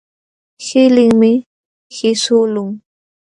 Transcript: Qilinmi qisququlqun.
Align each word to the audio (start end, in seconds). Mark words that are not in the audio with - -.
Qilinmi 0.65 1.31
qisququlqun. 1.95 2.69